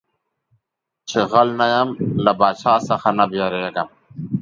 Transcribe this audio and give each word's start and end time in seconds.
چي 1.09 1.19
غل 1.31 1.49
نه 1.59 1.65
يم 1.73 1.89
د 2.23 2.25
باچا 2.39 2.73
څه 2.87 3.09
نه 3.17 3.25
بيرېږم. 3.31 3.89